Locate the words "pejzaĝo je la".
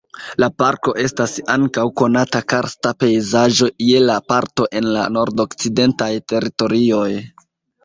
3.05-4.17